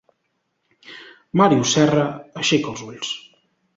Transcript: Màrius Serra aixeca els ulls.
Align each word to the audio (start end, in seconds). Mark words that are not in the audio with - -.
Màrius 1.41 1.75
Serra 1.75 2.07
aixeca 2.45 2.71
els 2.73 2.85
ulls. 2.89 3.13